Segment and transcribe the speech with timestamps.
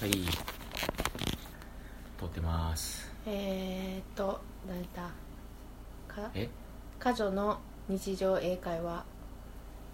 [0.00, 0.12] はい。
[2.18, 3.10] 撮ってます。
[3.26, 5.10] えー、っと何だ？
[6.06, 6.30] か？
[6.34, 6.48] え？
[7.00, 7.58] 家女の
[7.88, 9.04] 日常英会話。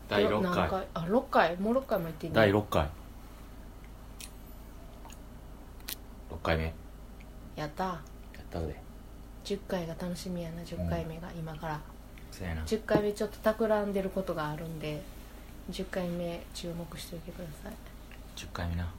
[0.09, 0.87] 第6何回？
[0.93, 1.56] あ6回？
[1.56, 2.82] もう6回も言ってんね第6回。
[6.30, 6.64] 6回目。
[6.64, 6.72] や
[7.56, 7.92] やった。
[7.94, 7.98] っ
[8.50, 8.76] たぜ。
[9.44, 11.80] 10回が楽しみやな10回目が、今から。
[12.30, 12.62] そうやな。
[12.62, 15.02] 10回目ちょっと企んでることがあるんで
[15.71, 17.73] 10回目注目しておいてください。
[18.36, 18.92] 10回目な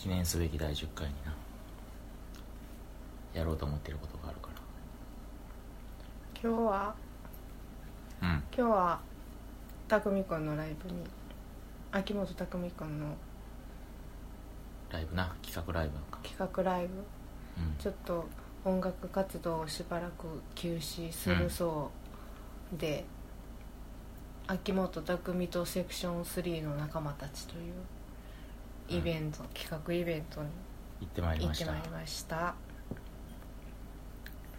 [0.00, 1.34] 記念すべき第10回にな。
[3.34, 4.48] やろうと思ってることがあるか
[6.42, 6.94] 今日は？
[8.22, 8.28] らうん。
[8.28, 9.00] 今日は
[9.88, 11.02] たくんのライブに。
[11.92, 13.08] 秋元たくみくんの
[14.90, 15.34] ライブな？
[15.42, 16.18] 企画ライブか。
[16.22, 16.94] 企画ライブ。
[17.62, 17.74] うん。
[17.78, 18.26] ちょっと
[18.64, 21.90] 音楽活動をしばらく休止するそ
[22.74, 23.04] うで、
[24.46, 27.74] 秋元匠とセクション3の仲間たちという
[28.90, 30.48] イベント、企画イベントに
[31.00, 31.72] 行ってまいりましてた。
[31.72, 32.54] 行っまいりました。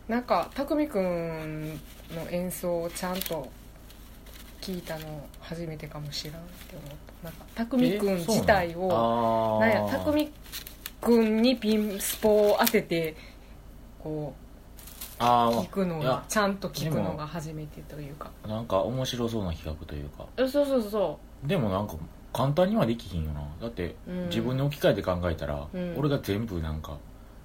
[0.07, 1.71] なんか匠くん
[2.15, 3.49] の演奏をちゃんと
[4.59, 6.89] 聞いたの初めてかもしれんって思っ
[7.21, 7.29] た。
[7.29, 9.69] なんか匠くん自体をなん？
[9.69, 10.31] や匠
[10.99, 13.15] くんにピンスポを当てて
[13.99, 14.33] こ
[15.19, 18.31] う聞くのいやがちゃんと聞くのが初めてというか。
[18.47, 20.25] なんか面白そうな企画というか。
[20.37, 21.95] そうそうそでもなんか
[22.33, 23.41] 簡単にはできひんよな。
[23.61, 24.25] だってうん。
[24.27, 25.95] 自分に置き換えて考えたら、うん。
[25.97, 26.97] 俺が全部なんか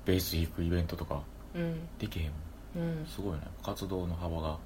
[0.05, 1.23] ベース弾くイベントとか
[1.55, 1.89] ううん。
[1.99, 2.31] できへん
[2.79, 2.89] もん。
[3.01, 3.07] うん。
[3.07, 4.59] すごいね活動の幅が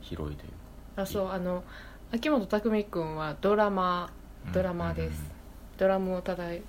[0.00, 0.50] 広いという。
[0.96, 1.62] あそうあの
[2.12, 4.10] 秋元匠くんはドラマ
[4.46, 4.52] うん。
[4.52, 5.22] ドラマーです、
[5.76, 6.60] ドラムを叩い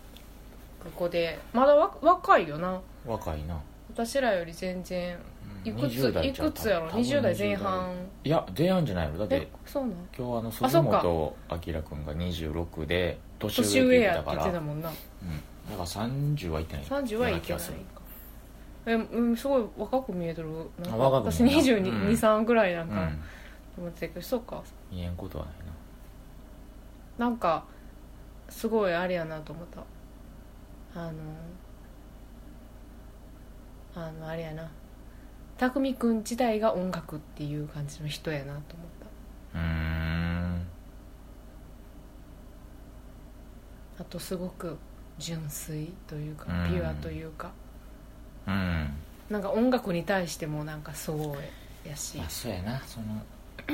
[0.84, 1.40] ここで。
[1.54, 2.72] まだわ若いよな。
[3.06, 3.60] うん若いな。
[3.94, 5.18] 私らより全然
[5.64, 6.88] いくつ20代いくつやろ？
[6.88, 7.92] 多分20代前半。
[8.24, 14.90] いや前半じゃないよだってえそうなん今日あのそ鈴本明君が26で年年上やって言ってたもんな。
[14.90, 14.96] うん、
[15.70, 16.86] だから30はいってない。
[16.86, 17.62] 30はいけない
[18.86, 20.48] えうんすごい若く見えてる。
[20.80, 22.14] なんか私見える2 2うん。
[22.14, 23.24] 3ぐらいなんかうん。
[23.78, 24.62] 思ってたけど、そうか。
[24.92, 25.54] 見えんことはない
[27.18, 27.66] なんか
[28.50, 29.82] すごいあれやなと思った。
[31.00, 31.14] あの
[33.96, 34.70] あのあれやな
[35.60, 38.62] 匠くん自体が音楽っていう感じの人やなと思っ
[39.52, 39.60] た。
[39.60, 40.68] なうーん。
[44.00, 44.78] あとすごく
[45.18, 46.70] 純粋というかうん。
[46.70, 47.52] ピュアというか、
[48.48, 48.90] うん。
[49.30, 52.18] なんか音楽に対してもなんかそうやし。
[52.18, 52.82] まあそうやな。
[52.88, 53.08] その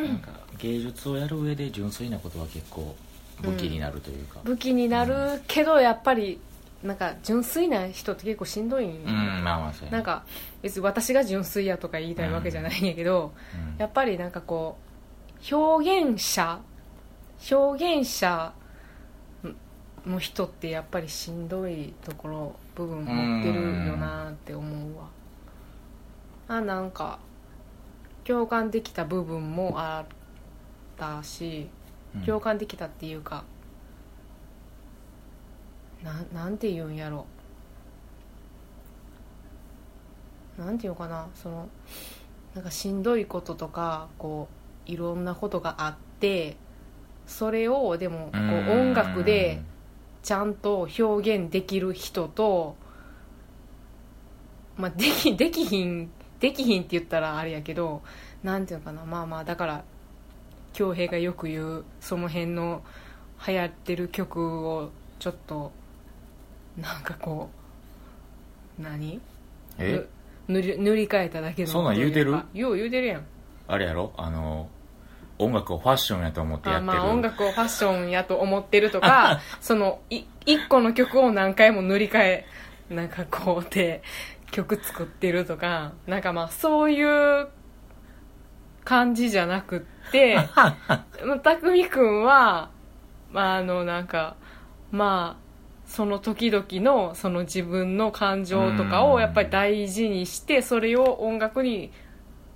[0.07, 2.95] なんか芸術をやる上で純粋なことは結構
[3.41, 4.39] 武器になるというか。
[4.43, 6.39] 武器になるけどやっぱり
[6.85, 8.87] なんか純粋な人って結構しんどい。
[8.87, 10.23] んようん、まあまあそうやなんか
[10.61, 13.77] 別に私が純粋やとか言いたいわけじゃないんやけど、うん。
[13.79, 14.77] やっぱりなんかこ
[15.51, 16.59] う表現者
[17.51, 18.53] 表現者
[20.05, 25.07] の人ってやっぱりしんどいところ部分持ってるよなって思うわ。
[26.47, 27.19] あなんか
[28.23, 30.05] 共感できた部分もあっ
[30.97, 31.69] たし
[32.15, 32.21] うん。
[32.21, 33.43] 共感できたっていうか、
[36.05, 37.25] なんなんて言うんやろ。
[40.57, 41.27] なんて言うのかな。
[41.33, 41.67] その
[42.53, 44.47] なんかしんどいこととかこ
[44.87, 46.55] ういろんなことがあって
[47.25, 49.61] それをでもこう音楽で
[50.21, 52.77] ちゃんと表現できる人と、
[54.77, 58.03] まあ、できできひんできひんって言ったらあれやけど
[58.43, 59.03] なんていうのかな。
[59.05, 59.83] まあまあだから
[60.73, 62.83] 恭平がよく言うその辺の
[63.47, 65.71] 流行ってる曲をちょっと
[66.77, 67.49] なんかこ
[68.79, 69.21] う何？
[69.77, 70.05] え？
[70.47, 72.31] ぬ塗り塗り替えただけのそんなん言うてる？
[72.53, 73.25] よう言うてるやん。
[73.67, 74.13] あれやろ？
[74.17, 74.69] あの
[75.37, 76.91] 音楽をファッションやと思ってやってる。
[76.91, 82.45] あまあ音楽をファッションやと思ってるとか そのい一個の曲を何回も塗り替え
[82.89, 84.01] なんかこうで
[84.51, 87.47] 曲作ってるとかなんかまあそういう
[88.83, 92.69] 感じじゃなくって まあ匠くんは
[93.31, 94.35] まああのなんか
[94.91, 95.44] まあ
[95.87, 101.91] その時々のその自分の感情とかをやっぱり大事にしてそれを音楽に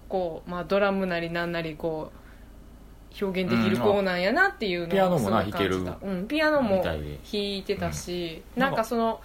[0.08, 5.86] こう、まあ、ドラムなりなんなりこう表現できる子なんやなっていうのをすごい感じ。
[5.86, 6.98] たうん、ピアノも弾
[7.31, 7.64] い。
[7.64, 8.62] てたし、うん。
[8.62, 9.22] なんかその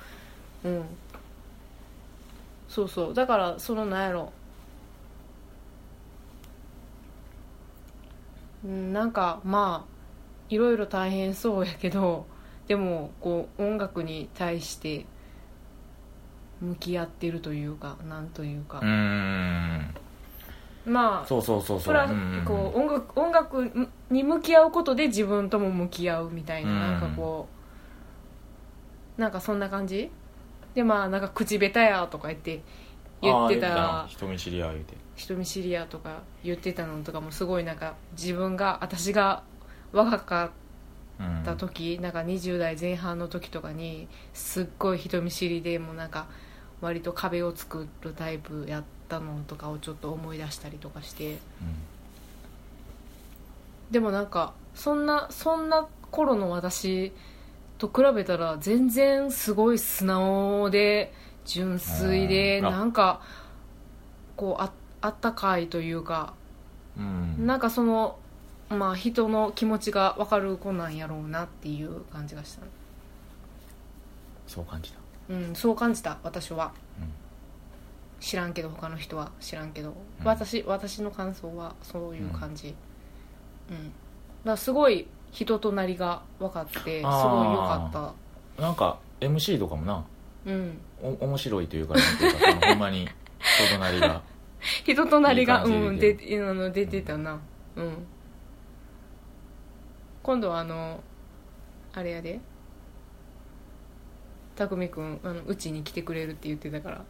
[0.64, 0.84] うん。
[2.68, 3.14] そうそう。
[3.14, 4.32] だからそのなんやろ
[8.64, 9.94] うんなんかまあ
[10.48, 12.26] いろいろ大変そうやけど
[12.66, 15.06] でもこう音楽に対して
[16.60, 18.78] 向き合ってるというかなんというか。
[18.78, 19.94] うー、ん。
[20.86, 21.94] まあそうそうそうそう。
[22.44, 26.78] こう音楽音楽に向き合うことで自分とも向き合うみたいな,、うん。
[26.80, 27.48] なんかこ
[29.16, 30.10] なんかそんな感じ？
[30.74, 32.62] でまあなんか口下手やとか言って
[33.22, 34.94] 言ってた人見知りや言うて。
[35.16, 39.42] 人見知りやとか言ってたのとかもすごいなんか自分が私が
[39.92, 40.63] 若かうんった
[41.56, 46.26] 時、なんか20代前半の時とかにすっごい人見知りでもうなんか
[46.80, 51.38] 割と壁を作るタイプやったのとかをちょっと思い出したりとかして。
[53.90, 57.12] でもなんかそんなそんな頃の私
[57.78, 61.12] と比べたら全然すごい素直で
[61.44, 62.66] 純粋でうん。
[62.66, 63.20] あなんか
[64.36, 66.34] こうああったかいというか
[66.98, 68.18] うん、うん、なんかその
[68.70, 72.62] まあ人の気持ちが分かる子なんやろうなっていう感じがした
[74.46, 74.98] そう感じた。
[75.30, 76.72] うんそう感じた私は。
[77.00, 77.08] うん。
[78.20, 79.90] 知らんけど他の人は知らんけど、
[80.20, 80.26] うん。
[80.26, 82.74] 私私の感想はそういう感じ。
[83.70, 83.90] うん、だか
[84.44, 87.92] らすごい人となりが分かってすごい良かっ
[88.56, 88.62] た。
[88.62, 90.04] なんか MC とかもな。
[90.46, 90.78] うん。
[91.02, 93.08] お面白いというかなんていうかそのほんまに
[93.40, 94.22] 人となりが。
[94.84, 97.38] 人となりがいい感じでうんであの出てたな。
[97.76, 98.06] うん
[100.24, 101.00] 今度はあの
[101.92, 102.40] あれやで。
[104.56, 107.04] 匠くんあのうちに来てくれるって言ってたから。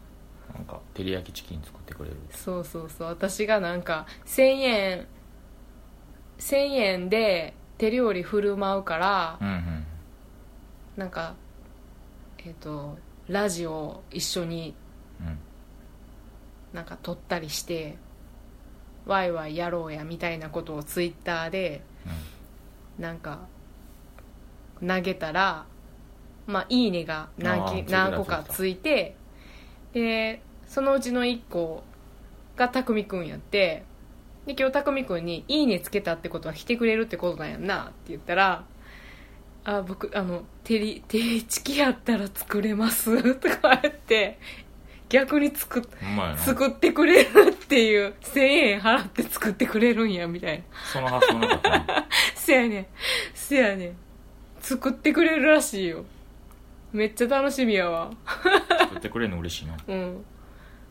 [0.53, 2.17] なんか照り焼きチキン作ってくれる。
[2.31, 3.09] そうそうそう。
[3.09, 5.07] 私がなんか1000円
[6.39, 9.87] 1000円で手料理振る舞うからうんうん。
[10.97, 11.35] なんか
[12.39, 14.75] えっ、とラジオ一緒に
[15.21, 15.39] うん。
[16.73, 17.97] なんか撮ったりして
[19.07, 21.83] ワイワイやろうやみたいなことをツイッターで
[22.99, 23.41] なんか
[24.87, 25.67] 投げたら
[26.47, 29.17] まあいいねが何何個かついて
[29.93, 31.83] でそのうちの1個
[32.57, 33.85] がたくんやって
[34.47, 38.65] で今日たくんに「いいねつけたってことは来てくれるってことなんやんな」って言ったら
[39.65, 44.39] 「あ僕あの照り照りチキやったら作れます」とか言って
[45.15, 46.39] 逆に作っほんまやな。
[46.39, 50.65] 作ってくれるっていう1000円払って作ってくれるんやみたいな。
[50.93, 52.07] その発想なかったな。
[52.35, 52.87] せやねん。
[53.33, 53.97] せやねん。
[54.59, 56.05] 作ってくれるらしいよ。
[56.93, 58.11] めっちゃ楽しみやわ。
[58.81, 59.77] 作ってくれるの嬉しいな。
[59.87, 60.25] うん。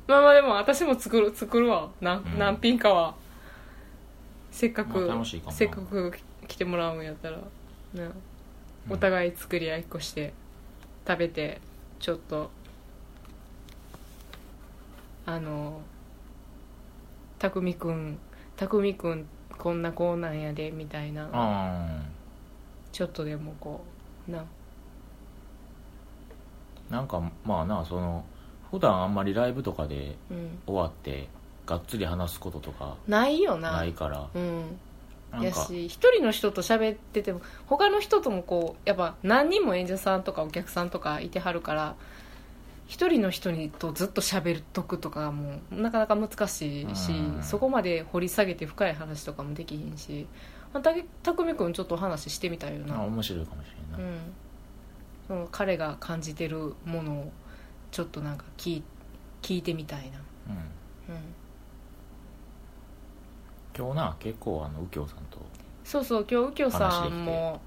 [0.07, 1.89] まあまあでも私も作る作るわ。
[1.99, 3.15] な、ん何品かは。
[4.51, 5.57] せっかく、まあ楽しいかもな。
[5.57, 6.13] せっかく
[6.47, 7.39] 来てもらうんやったら
[7.93, 8.09] な。
[8.89, 10.33] お互い作り合いっこして
[11.05, 11.59] 食べて
[11.99, 12.51] ちょっと
[15.25, 15.81] あの
[17.39, 18.17] たくみくん
[18.55, 19.25] たくみくん
[19.57, 21.29] こんな子なんやでみたいな。
[21.31, 22.01] あ
[22.91, 23.83] ちょっとでもこ
[24.27, 24.39] うな。
[24.39, 24.43] あ
[26.89, 28.23] なんかまあなその
[28.71, 30.59] 普段あんまりライブとかでうん。
[30.65, 31.27] 終わって
[31.65, 33.71] がっつり話すこととかないよな。
[33.71, 34.27] ないから。
[34.33, 34.77] うん。
[35.31, 35.47] なんか。
[35.47, 41.95] やし一人の人と喋ってても他の人ともこうやっぱ何人も演者さんとかお客さんとかいてはるから
[42.93, 47.43] 一人の人にとずっと喋るとくとかもなかなか難しいしうん。
[47.43, 50.27] そこまで掘り下げて深い話とかもできひんし
[50.71, 50.83] まあ
[51.23, 52.99] たくみくんちょっと話してみたいよな。
[52.99, 54.19] あ面白いかもしれんな、うん。
[55.27, 57.31] その彼が感じてるものを
[57.89, 58.83] ちょっとなんか聞い
[59.41, 60.19] 聞いてみたいな。
[60.49, 61.15] うん。
[61.15, 61.23] うん。
[63.75, 65.39] 今日な結構あの右京さんと
[65.83, 67.59] そうそう今日右京さんも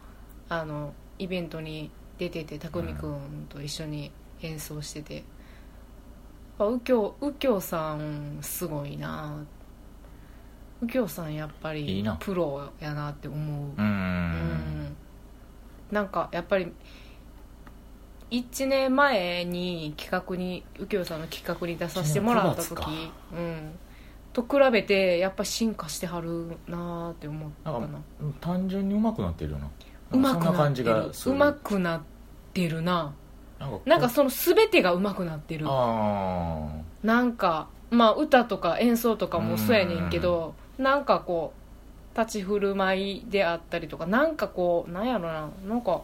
[0.49, 4.13] あのイベントに出てて匠くんと一緒に
[4.43, 5.25] 演奏してて、やっ
[6.59, 9.45] ぱ右京右京さんすごいな。
[10.83, 13.67] 右京さんやっぱりプロやなって思う。
[13.69, 14.97] ううんん。
[15.91, 16.73] なんかやっぱり
[18.31, 23.79] 1年前に企画に右京さんの企画に出させてもらった1時うん。
[24.33, 27.89] と比べてやっぱ進化してはるなーって思ったな。
[28.41, 29.71] 単純に上手くなってるよな。
[30.11, 31.13] うまくなる。
[31.27, 32.01] うまくなっ
[32.53, 33.15] てるな
[33.85, 35.67] なんかその全てがうまくなってる。
[35.69, 36.69] あ
[37.03, 41.53] なんかまあ歌とか演奏とかもそうやねんけどなんかこ
[42.15, 46.03] う立ち振る舞いであったりとかなんかこうなんやろななんか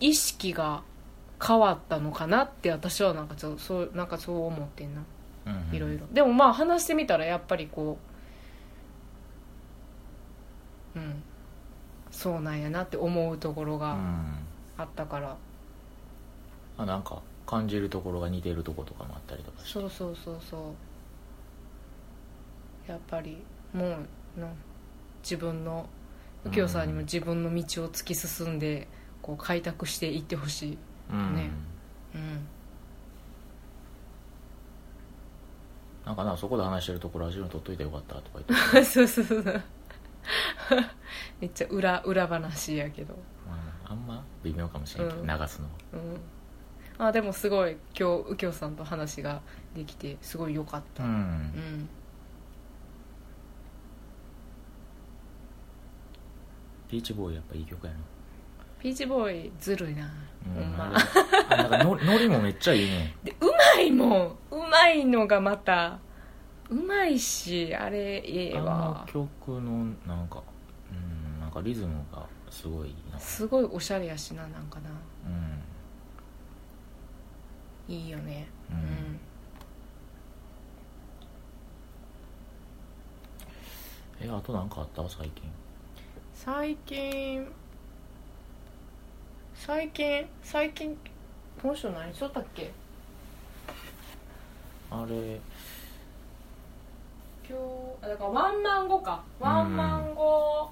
[0.00, 0.82] 意識が
[1.44, 5.02] 変わったのかなって私はなんかちょそうなんかそう思ってんな。
[5.72, 6.06] いろいろ。
[6.12, 7.98] でもまあ話してみたらやっぱりこ
[10.94, 11.22] ううん
[12.10, 14.41] そうなんやなって思うところがうん
[14.78, 15.36] あったから、
[16.78, 19.72] あなんか感じるところが似てるところとかもあったりとかして。
[19.72, 20.74] そうそうそうそ
[22.88, 22.90] う。
[22.90, 23.38] やっぱり
[23.72, 23.96] も
[24.36, 24.48] うな
[25.22, 25.88] 自分の
[26.44, 28.88] 右京さんにも自分の道を突き進んで
[29.20, 30.78] こう開拓していってほしい。
[31.12, 31.36] うん。
[31.36, 31.50] ね
[32.14, 32.46] うん。
[36.04, 39.44] なんかなそこで話してるところラジオに撮っといてよかったとか言って、 そうそうそう。
[41.40, 43.14] めっちゃ裏裏話やけど。
[43.14, 43.31] うん
[43.92, 45.26] あんま微妙かもしれんけど、うん。
[45.26, 46.20] 流すのうん。
[47.06, 49.40] あでもすごい今日右京さんと話が
[49.74, 51.02] できてすごい良かった。
[51.04, 51.12] ううん。
[51.12, 51.88] ん
[56.88, 57.98] ピーチボーイやっぱいい曲やな。
[58.80, 60.10] ピーチボーイずるいな、
[60.54, 60.92] ほんま。
[61.48, 63.14] あれあなんかの ノリもめっちゃいいね。
[63.22, 63.46] でう
[63.76, 64.36] まいもん。
[64.50, 65.98] うまいのがまた
[66.68, 70.42] うまいしあれええあわの曲のなんか
[70.90, 70.94] う
[71.36, 73.18] んなんかリズムがすごいな。
[73.18, 74.90] すごいおしゃれやしななんかな。
[77.88, 77.94] うん。
[77.94, 78.46] いいよね。
[78.70, 78.80] ううん。
[78.80, 79.20] ん
[84.20, 85.02] えあとなんかあった？
[85.08, 85.50] 最近。
[86.34, 87.48] 最近
[89.54, 90.96] 最近最近
[91.60, 92.70] この人何しとったっけ？
[94.90, 95.40] あれ。
[97.48, 97.64] 今日
[98.02, 99.24] あだからワンマン後か。
[99.40, 100.70] ワンマン後、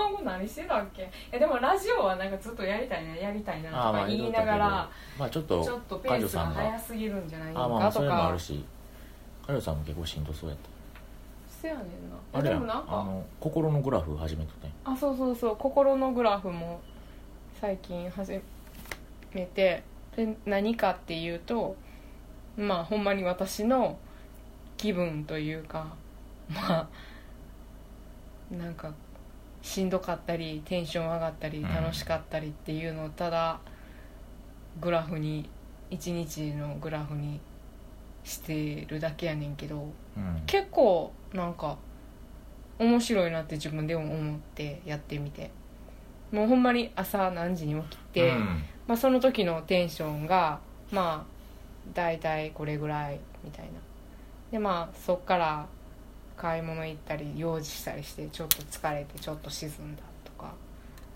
[0.00, 1.10] ワンマン後何してたっけ？
[1.32, 8.64] えでもラジオはなんかずっとやりたいなやりたいなとか言いながらまあちょっとちょっとペースが早すぎるんじゃないあまあまかとあそれもあかるし。
[9.46, 10.68] カジョさんも結構しんどそうやった。
[11.50, 12.16] せやねんな。
[12.32, 14.76] あでもなんかあの心のグラフ始めとったんや。
[14.84, 15.56] あそうそうそう。
[15.56, 16.80] 心のグラフも
[17.60, 18.40] 最近始
[19.34, 19.82] めて
[20.14, 21.74] で何かっていうと
[22.56, 23.98] まあほんまに私の
[24.76, 25.94] 気分というか
[26.48, 26.88] まあ
[28.54, 28.92] なんか
[29.62, 31.74] しんどかったりテンション上がったりうん。
[31.74, 33.60] 楽しかったりっていうのをただ
[34.80, 35.48] グラフに
[35.90, 37.40] 一日のグラフに
[38.24, 40.42] してるだけやねんけどうん。
[40.46, 41.76] 結構なんか
[42.78, 45.50] 面白いなって自分でも思ってやってみて。
[46.32, 48.62] もうほんまに朝何時に起きて、うん。
[48.86, 51.40] まあ、その時のテンションがまあ
[51.92, 53.72] 大体これぐらいみたいな。
[54.50, 55.66] でまあそっから
[56.40, 60.54] 買い物行ったり用事したりしてちょっと疲れてちょっと沈んだとか。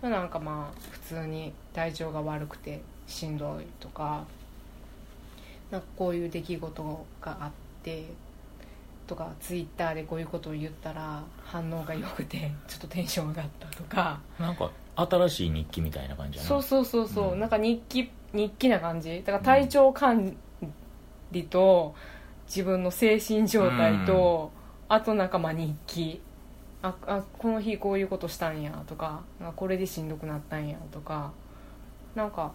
[0.03, 4.25] なんかまあ普通に体調が悪くてしんどいとか。
[5.71, 7.51] なんかこういう出来事があっ
[7.83, 8.05] て。
[9.07, 14.21] とかツイッターでこういうことを言ったら反応が良くて ちょっとテンション上がったとか。
[14.39, 17.41] なんか新しい日記みたいな感じそうそうそうそう、うん。
[17.41, 19.23] なんか日記日記な感じ。
[19.25, 20.37] だから体調管
[21.33, 21.95] 理と
[22.47, 24.51] 自分の精神状態と、
[24.95, 26.21] あとなんかまあ日記。
[26.83, 31.33] ああこの日こういうことしたんやとかあこれでしんどくなったんやとか
[32.15, 32.53] なんか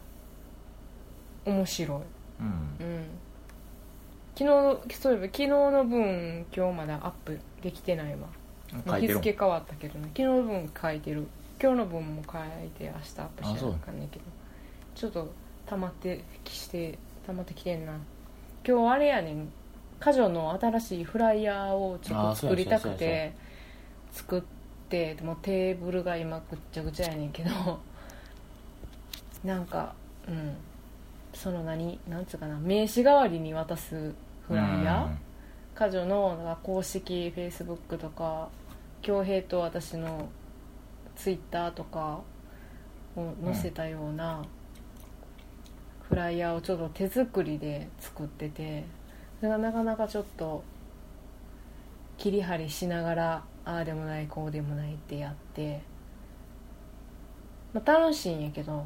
[1.46, 1.98] 面白い。
[2.40, 2.86] うん。
[2.86, 3.06] うん。
[4.36, 8.28] 昨日そういえば昨日の分今日まだアップできてないわ。
[8.88, 9.14] 書いてる。
[9.16, 10.12] 日付変わったけどね。
[10.16, 11.28] 昨日の分書いてる。
[11.62, 14.26] 今日の分も書いて明日アップしなあかんねんけど。
[14.96, 15.30] ちょっと
[15.66, 17.94] 溜まってきして溜まってきてんな。
[18.66, 19.52] 今日あれやねん
[20.00, 23.34] 家女の新しいフライヤーをちょっと作りたくて
[24.12, 24.42] 作っ
[24.90, 27.80] てでもテーブルが今ぐっちゃぐちゃやねんけど
[29.44, 29.94] なんか
[30.28, 30.56] うん。
[31.34, 34.14] その何なんつうかな名刺代わりに渡す
[34.48, 38.50] フライヤー、家女の公式フェイスブックとか
[39.02, 40.28] 恭平と私の
[41.16, 42.22] ツイッターとか
[43.16, 44.44] を載せたような
[46.10, 48.84] フライヤーをちょっと手作りで作ってて
[49.40, 50.64] それがなかなかちょっと
[52.18, 55.82] 切り張りしながらああでもないこうでもないってやって、
[57.74, 58.86] まあ、楽しいんやけど。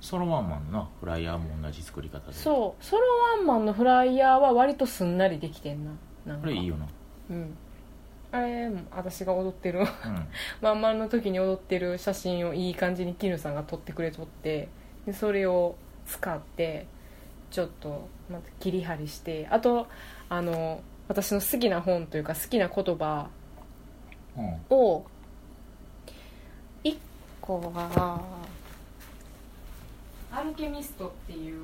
[0.00, 2.32] ソロワンマンのなフライヤーも同じ作り方で。
[2.34, 3.02] そうソロ
[3.36, 5.92] ワンマンのフライヤーは割とすんなりできてんな。
[6.26, 6.42] なんか。
[6.42, 6.86] これいいよな。
[7.30, 7.56] うん。
[8.30, 9.80] あれも私が踊ってる。
[9.80, 9.86] うん。
[10.60, 14.68] まんまんの時に踊ってる写真をいい感じに絹さんが撮ってくれとって
[15.06, 16.86] でそれを使って
[17.50, 19.86] ちょっとまた切り張りしてあと
[20.28, 23.28] あの私の好きな本というか好きな言葉
[24.36, 24.60] うん。
[24.70, 25.04] を
[26.84, 26.96] 1
[27.40, 28.20] 個は
[30.30, 31.60] 「アルケミスト」っていう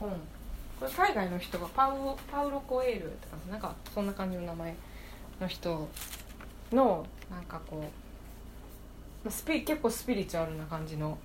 [0.00, 0.10] 本。
[0.80, 4.74] これ海外の人がパウロパウロ・コエールとかなんかそんな感じの名前
[5.40, 5.88] の人
[6.72, 7.88] のなんかこうまあ
[9.28, 11.18] スピ結構スピリチュアルな感じの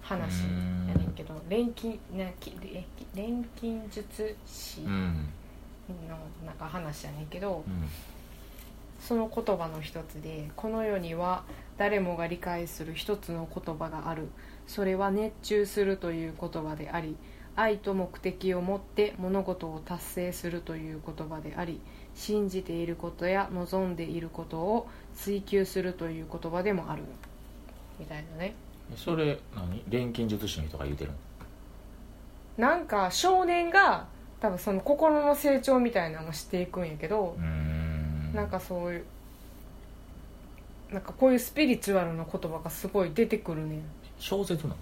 [0.00, 7.88] 話やねんけど錬金なき錬錬金術師のうんなんか話やねんけど、うん
[9.00, 11.42] その言葉の一つでこの世には
[11.76, 14.28] 誰もが理解する一つの言葉がある。
[14.66, 17.16] それは熱中するという言葉であり
[17.54, 21.80] 愛と目的を持って物事を達成するという言葉であり
[22.14, 27.02] 信じていることや望んでいることを追求するという言葉でもある
[27.98, 28.54] みたいなね。
[28.96, 29.82] それ何？
[29.88, 31.12] 錬金術師の人が言うてる
[32.58, 32.68] の？
[32.68, 34.06] なんか少年が
[34.40, 37.36] 多分その心の成長みたいなのもしていくんやけど
[38.34, 39.04] なんかそういう
[40.92, 43.80] なんかこういうスピリチュアルな言葉がすごい出てくるね
[44.18, 44.76] 小説なの？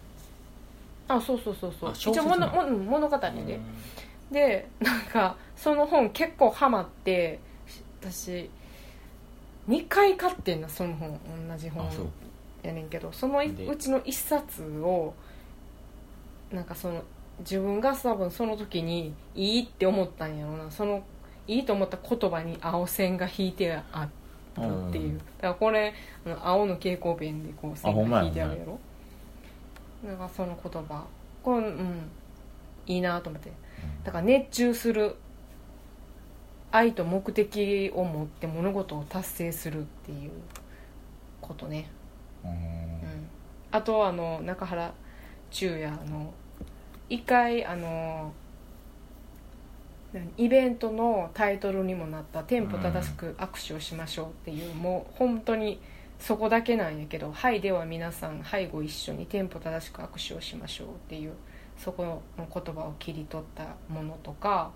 [1.16, 1.92] あそうそうそうそう。
[1.92, 2.66] 一応説なの？
[2.66, 3.60] 物語で、
[4.32, 7.38] でなんかその本結構ハマって
[8.00, 8.50] 私
[9.68, 11.86] 2回買ってんなその本同じ本。
[11.86, 12.06] あそう。
[12.62, 15.14] やねんけどそのでうちの1冊を
[16.50, 17.02] なんかその
[17.38, 20.70] 自分が多分その時にいいって思ったんやろうな。
[20.70, 21.02] その
[21.46, 24.08] いいと思った言葉に青線が引いてあ
[24.56, 25.12] るっていう。
[25.12, 25.18] うん。
[25.18, 25.94] だからこれ
[26.26, 28.78] あの青の蛍光ペンでこう線が引いてあるやろ。
[30.04, 31.04] なんかその言葉。
[31.42, 32.10] これうん。
[32.86, 33.50] いいなと思って。
[34.04, 35.16] だから熱中する
[36.72, 40.30] 愛と目的を持って物事を達成するっていう
[41.40, 41.90] ことね、
[42.44, 42.50] うん。
[42.50, 42.58] うん、
[43.70, 44.92] あとあの中原
[45.50, 46.32] 中也の
[47.08, 48.32] 一回あの
[50.36, 55.80] イベントのタイトルにもなった「テンポ正しく握手をしましょう」っていう、もう本当に
[56.18, 61.32] そこだけなんやけど「はいでは皆さんはいご一緒にテンポ正しく握手をしましょう」っていう
[61.78, 64.72] そこの言葉を切り取ったものとか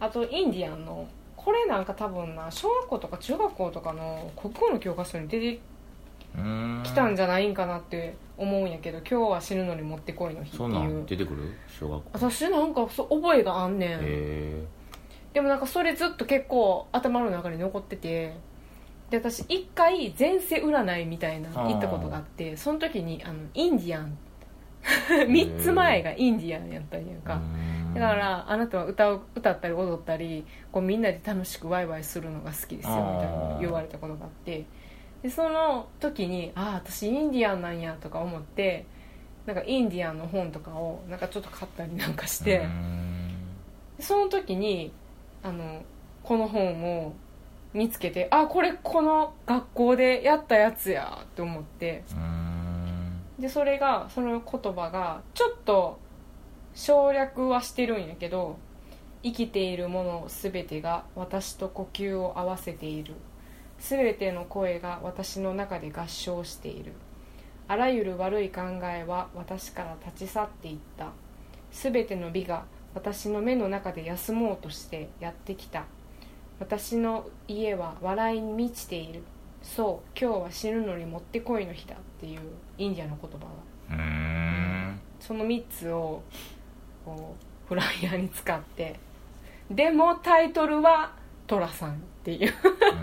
[0.00, 1.08] あとインディアンの
[1.48, 5.60] これなんか多分な小学校とか中学校とかの国語の教科書に出て
[6.84, 11.54] きたんじゃないんかなって思うんやけど今日は死ぬのにもってこいの日ってそんなんいう出てくる？
[11.66, 12.10] 小学校。
[12.12, 13.98] 私なんかそう覚えがあんねん。
[14.02, 14.62] へ
[15.32, 18.36] でもなんかそれずっと結構頭の中に残ってて
[19.08, 24.18] で私一回前世占いみたいな行ったことがあってその時にあのインディアン。
[25.08, 27.40] 3つ前がインディアンやったんやんえか
[27.98, 34.66] だからあなたは歌う歌ったり踊ったりこうみんなで楽しくワイワイするのが好きですよみたいな言われたことがあって。
[35.22, 38.86] でその時にああ私インディアンなんやとか思って
[39.46, 42.68] なんかインディアンの本とかをなんかちょっと買ったりなんかして、
[43.96, 44.92] でその時に
[45.42, 45.82] あの
[46.22, 47.14] この本を
[47.72, 51.42] 見つけてあこれこの学校でやったやつやって。
[51.42, 52.04] 思って
[53.38, 55.98] でそれがその言葉がちょっと
[56.78, 58.56] 省略はしてるんやけど
[59.24, 63.14] 生きているもの全てが私と呼吸を合わせている。
[63.80, 66.92] 全ての声が私の中で合唱している。
[67.66, 71.08] あらゆる悪い考えは私から立ち去っていった。
[71.72, 72.64] 全ての美が
[72.94, 75.84] 私の目の中で休もうとしてやってきた。
[76.60, 79.24] 私の家は笑いに満ちている。
[79.62, 82.40] そう今日は死ぬのにもってこいの日だっていう
[82.78, 85.00] インディアの言葉がうん。
[85.18, 86.22] その3つを
[87.08, 88.98] こうフライヤーに使って。
[89.70, 91.12] でもタイトルは
[91.46, 92.52] 「寅さん」っていう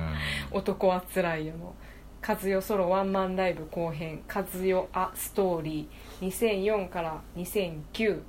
[0.51, 1.75] 「男はつらいよ」の
[2.27, 4.23] 「和代ソロワンマンライブ後編。
[4.33, 8.21] 和代アストーリー」2004から2009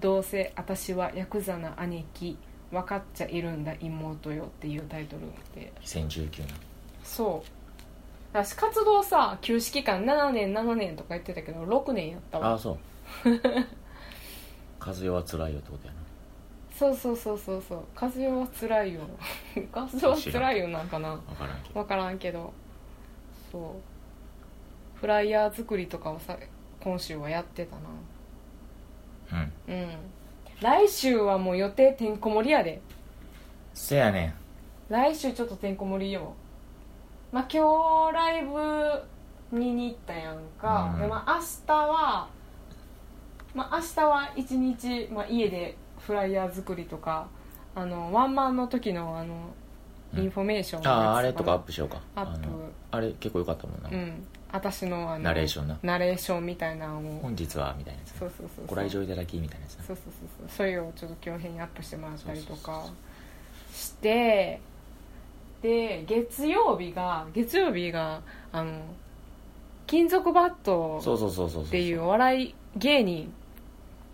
[0.00, 2.36] どうせ私はヤクザな兄貴。
[2.70, 5.22] 分かっちゃいるんだ妹よっていうタイトル
[5.54, 5.72] で。
[5.82, 6.48] 2019年
[7.04, 7.48] そう。
[8.32, 12.48] 私活動さ休止期間7年7年とか言ってたけど6年やったわ。
[12.48, 12.78] ああそう
[14.84, 15.98] 風は辛いよってことやな。
[16.70, 17.84] そうそうそうそうそう。
[17.94, 19.00] 風邪はつらいよ。
[19.72, 21.14] 風邪はつらいよなんかな。
[21.16, 21.74] 分からんけど。
[21.74, 22.52] 分からんけど。
[23.50, 24.98] そう。
[25.00, 26.36] フライヤー作りとかをさ
[26.80, 27.76] 今週はやってた
[29.32, 29.48] な。
[29.68, 29.74] うん。
[29.74, 29.90] うん。
[30.60, 32.82] 来週はもう予定てんこ盛りやで。
[33.72, 34.26] せやね。
[34.26, 34.34] ん
[34.92, 36.34] 来週ちょっとてんこ盛りよ。
[37.32, 39.02] まあ今日ライブ
[39.50, 41.00] 見に行ったやんか、うん。
[41.00, 42.28] でまあ明日は
[43.54, 47.28] まあ明日は一日、まあ、家でフライヤー作りとか
[47.74, 49.34] あのワンマンの時のあの
[50.14, 50.22] うん。
[50.22, 52.00] インフォメーションのやつあああれとかアップしようか。
[52.14, 52.48] アップ。
[52.92, 54.24] あれ結構良かったもんな、うん。
[54.52, 55.78] 私のあのナレーションな。
[55.82, 57.20] ナレーションみたいなのを。
[57.20, 58.66] 本日はみたいなやつそうそうそうそう。
[58.66, 60.48] ご来場いただきみたいなやつなそうそうそう。
[60.48, 62.84] そうそれをちょっと今日編にアップしてもらったりとか
[63.72, 64.60] して
[65.62, 68.20] で月曜日が月曜日が
[68.52, 68.82] あの
[69.88, 71.64] 金属バットそうそうそうそうそう。
[71.64, 73.32] っていうお笑い芸人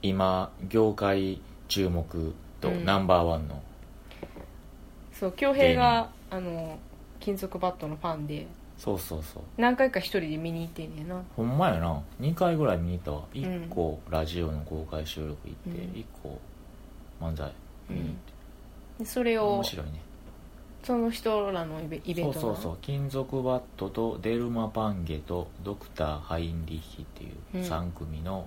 [0.02, 2.84] 今業界注目とうん。
[2.84, 3.62] ナンバーワンの、
[5.12, 6.78] そう恭平があの
[7.18, 8.46] 金属バットのファンで
[8.80, 9.42] そうそうそう。
[9.58, 11.22] 何回か一人で見に行ってんねんな。
[11.36, 12.02] ほんまやな。
[12.18, 13.18] 2回ぐらい見に行ったわ。
[13.18, 13.36] ん。
[13.36, 15.92] 1個ラジオの公開収録行って、うん。
[15.92, 16.38] 1個
[17.20, 17.52] 漫才
[17.90, 18.32] 見に行って、
[19.00, 20.00] でそれを面白いね。
[20.82, 22.78] その人らのイベイベントがそうそうそう。
[22.80, 27.60] 金属バットとデルマ・パンゲとドクター・ハインリッヒっていううん。
[27.60, 28.46] 3組の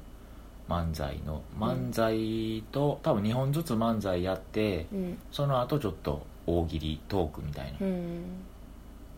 [0.70, 5.18] 漫才の漫才と多分2本ずつ漫才やってうん。
[5.32, 7.78] その後ちょっと大喜利トークみたいな。
[7.82, 8.24] うん。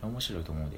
[0.03, 0.77] 面白いと思うで。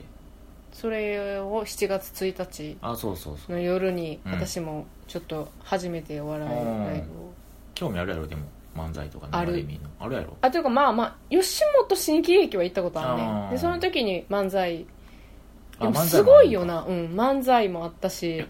[0.71, 3.55] それを7月1日あそうそうそう。
[3.55, 4.31] の夜にうん。
[4.33, 7.33] 私もちょっと初めてお笑いライブを、
[7.73, 8.43] 興味あるやろでも
[8.75, 9.53] 漫才とかある。
[9.53, 9.89] 生で見るの。
[9.99, 10.37] あるやろ。
[10.41, 13.43] あというかまあまあ吉本新喜劇は行ったことあるあー。
[13.45, 14.85] ねでその時に漫才
[15.79, 16.83] でもあ漫才もすごいよな。
[16.83, 18.45] うん漫才もあったし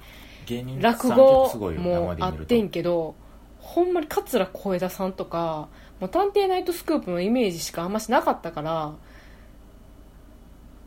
[0.47, 3.15] 芸人落語もあってんけど
[3.60, 5.67] ほんまに桂小枝さんとか
[5.99, 8.93] もう探偵ナイトスクープのイメージしかあんましなかったから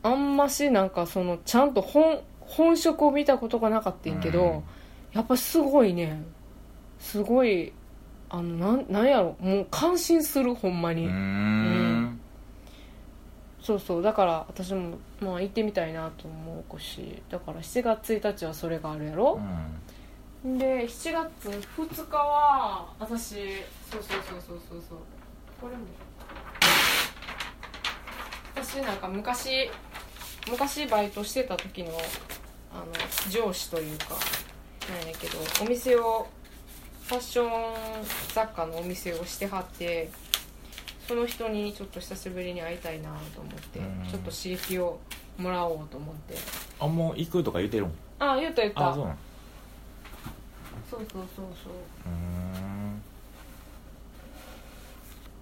[0.02, 4.62] あんましなんかそのちゃんと本本職を見たことがなかったんけど、うん。
[5.12, 6.20] やっぱすごいね。
[6.98, 7.72] すごい
[8.28, 9.36] あのなんなんやろ。
[9.38, 12.09] もう感心するほんまに、うーん
[13.62, 19.38] そうそうだから私も、まあ、行ってみたいなと思うしだから7月1日はそれがあるやろ、
[20.44, 23.34] で7月2日は私
[23.90, 24.98] そうそうそうそうそうそう。
[25.60, 25.82] これも
[28.54, 29.70] 私なんか昔
[30.50, 31.90] 昔バイトしてた時の
[32.72, 32.86] あの
[33.30, 34.16] 上司というか
[34.88, 36.26] なんやけどお店を
[37.02, 37.50] ファッション
[38.32, 40.08] 雑貨のお店をしてはって
[41.10, 44.08] その人にちょっと久しぶりに会いたいなと思ってうん。
[44.08, 45.00] ちょっと刺激を
[45.38, 46.36] もらおうと思って。
[46.78, 47.92] あもう行くとか言ってるん。
[48.20, 48.90] あ言った言った。
[48.90, 49.14] あそうなん。
[49.14, 49.16] う
[50.88, 51.72] そうそうそうそう。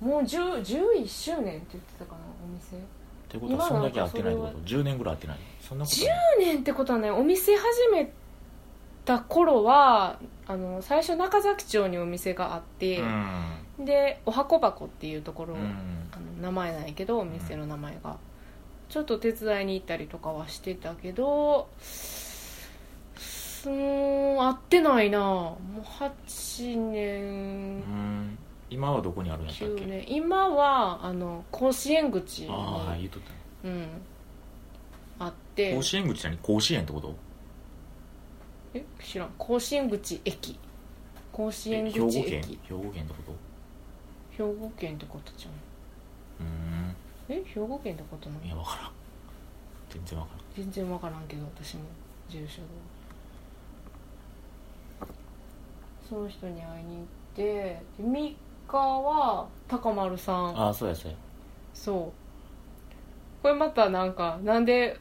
[0.03, 0.09] ーん。
[0.09, 2.75] もう10 11周年って言ってたかなお店。
[2.75, 2.81] っ
[3.29, 5.39] てことはそんだけ会ってないってこと？10年ぐらい会ってない。
[5.61, 6.17] そんなこと10ない。
[6.39, 8.11] 年ってことはねお店始め
[9.05, 13.03] た頃はあの最初中崎町にお店があって、
[13.79, 15.61] でお箱箱っていうところ、うん。
[15.61, 15.69] うん
[16.11, 18.17] あの名前ないけどお店の名前が、
[18.89, 21.69] ちょっと手伝いに行ったりとかはしてたけど
[23.67, 25.19] うん会ってないな。
[25.19, 27.23] もう8年。
[27.23, 27.27] う
[27.81, 28.39] ん。
[28.71, 30.05] 今はどこにあるんやったっけ？9年。
[30.11, 33.87] 今はあの甲子園口にああはい言っとったうん。
[35.19, 35.75] あって。
[35.75, 37.15] 甲子園口何甲子園ってこと？
[38.75, 39.31] え知らん。
[39.39, 40.59] 甲子園口駅。
[41.33, 42.39] 甲子園え兵庫口県？
[42.41, 44.45] 駅兵庫県ってこと？
[44.45, 45.53] 兵庫県ってことじゃん。
[45.53, 47.41] うーん。
[47.41, 48.45] え兵庫県ってことなの？
[48.45, 48.93] いや分からん。
[49.91, 50.45] 全然分からん。
[50.57, 51.83] 全然分からんけど私も。
[52.29, 52.69] 住所が。
[56.09, 58.35] その人に会いに行ってで3
[58.67, 60.59] 日は高丸さん。
[60.59, 61.17] ああそうやそうや。
[61.75, 63.43] そう。
[63.43, 64.99] これまたなんかなんで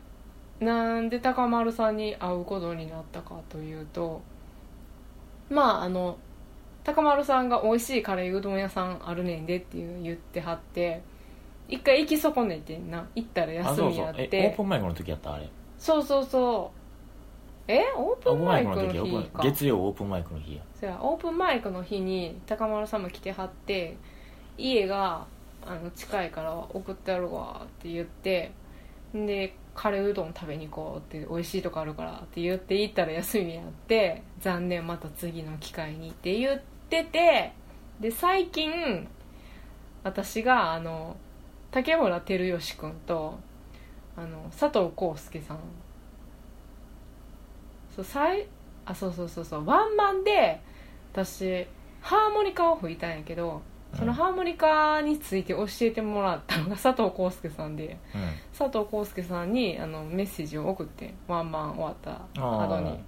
[0.60, 4.22] なんで高丸さんに会うことになったかというと
[5.50, 6.17] まああの
[6.84, 11.02] 高丸さんが美味しいカレーうどん屋さんあるねんでっていう言ってはって
[11.70, 13.06] 一回行き損ねてんな。
[13.13, 14.30] 行ったらあ休みやって。
[14.32, 15.50] えオープンマイクの時やったあれ。
[15.78, 16.72] そうそうそ
[17.67, 17.72] う。
[17.72, 19.43] えオープンマイクの日か。
[19.43, 20.62] 月曜オープンマイクの日や。
[20.80, 23.98] そやオープンマイクの日に高丸さんも来てはって
[24.58, 25.28] 家が
[25.65, 28.52] あの近いから送ってやるわって言って
[29.13, 37.53] でカレーうどん食べに行こうって美味しいとこあるからって言って行ったら休みやって残念また次の機会にって言ってて
[37.99, 39.07] で最近
[40.03, 41.15] 私があの
[41.69, 43.37] 竹村照義君と
[44.15, 45.59] あの佐藤浩介さん。
[47.95, 48.47] そうさい
[48.85, 50.61] あそうそうそうそうワンマンで
[51.13, 51.67] 私
[52.01, 53.61] ハーモニカを吹いたんやけど
[53.95, 58.21] そのハーモニカについて教えてもらったのが佐藤浩介さんでうん。
[58.58, 63.00] 佐藤浩介さんにあのメッセージを送ってワンマン終わった後に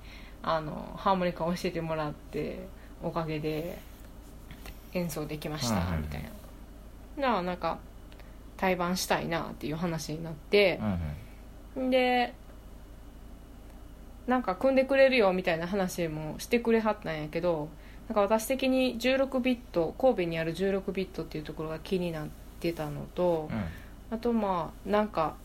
[0.42, 2.68] あのハーモニカを教えてもらって
[3.04, 3.78] おかげで
[4.94, 6.02] 演奏できましたうんうん。
[6.04, 6.30] みたいな。
[7.18, 7.78] だからなんか
[8.58, 10.80] 対バンしたいなっていう話になって
[11.76, 11.90] うんうん。
[11.90, 12.34] で
[14.28, 17.68] なんか組んでくれるよみたいな話もしてくれはったんやけど
[18.10, 22.28] なんか私的に16ビット神戸にある16ビットっていうところが気になっ
[22.60, 23.50] てたのと
[24.10, 25.36] あとまあなんか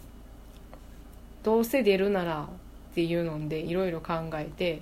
[1.42, 2.48] どうせ出るなら
[2.92, 4.80] っていうのでいろいろ考えて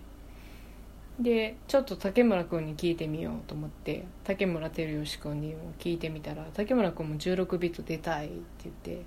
[1.18, 9.04] でちょっと竹村君に聞いてみようと思って竹村照義君にも聞いてみたら竹村君も16ビット出たいって言って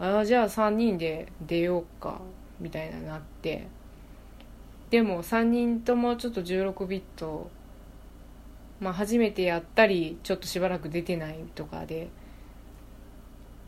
[0.00, 2.20] ああじゃあ3人で出ようか
[2.58, 3.68] みたいななって
[4.90, 7.48] でも3人ともちょっと16ビット
[8.82, 12.10] まあ初めてやったりちょっとしばらく出てないとかで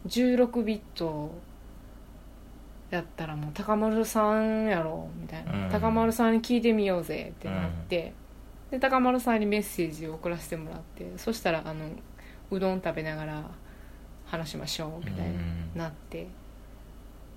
[0.09, 1.31] 16ビット
[2.90, 5.70] やったらもう高丸さんやろみたいな、うん。
[5.70, 8.12] 高丸さんに聞いてみようぜってなって、
[8.70, 11.87] で高丸さんにメッセージを送らせてもらってそしたらあの
[12.50, 13.42] うどん食べながら
[14.27, 16.27] 話しましょうみたいうんななって。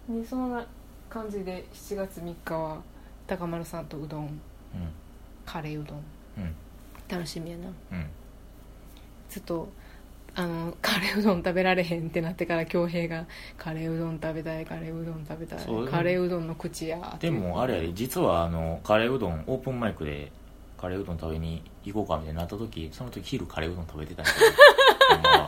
[0.10, 0.66] でそんな
[1.10, 2.82] 感じで7月3日は
[3.28, 4.32] 高丸さんとうどんうん。
[5.46, 5.98] カレーうどん。
[6.38, 6.56] うん
[7.10, 7.68] 楽しみやな。
[7.68, 8.06] うん。
[9.30, 9.70] ちょっと
[10.36, 13.26] あの カレーうどん食べられへんってなってから恭平が
[13.58, 15.88] 「カレーうどん食べたいカレーうどん食べたいそう。
[15.88, 20.32] カレーうどんの口や」ってでもあれやで実はあのカレーうどんオープンマイクで
[20.78, 24.46] カレーうどん食べに行こうかみたいになった時その時昼カレーうどん食べてたんやけど。
[25.16, 25.30] ほんま。
[25.32, 25.48] は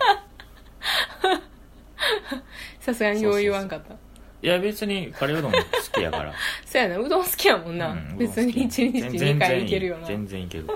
[2.80, 3.94] さすがによう言わんかった。
[4.42, 5.58] いや別にカレーうどん好
[5.94, 6.34] きやから。
[6.66, 10.08] そうやなうどん好きやもんな、うん別に1日2回いけるよな。
[10.08, 10.68] 全然いける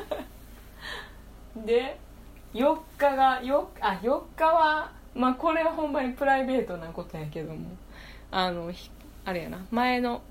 [1.55, 1.97] で
[2.53, 7.59] 4日がよあ4日はまあこれはほんまにプライベートなことやけども。
[8.31, 8.89] あのひ
[9.25, 9.65] あれやな。
[9.71, 10.21] 前の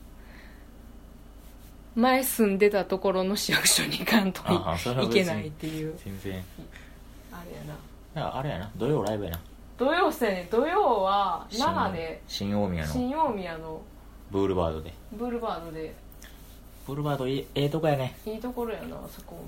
[1.94, 5.94] 前住んでたところの市役所に行かんといああそれは別にいけないっていう。
[6.04, 6.44] 全然。
[7.32, 7.74] あれやな。
[8.14, 8.70] だからあれやな。
[8.76, 9.40] 土曜ライブやな。
[9.78, 12.92] 土曜っすね土曜は奈良で新大宮の。
[12.92, 13.80] 新大宮の
[14.30, 14.92] ブールバードで。
[15.12, 15.94] ブルバードで。
[16.86, 18.16] ブールバードいいええとこやね。
[18.26, 19.42] いいところやなそこも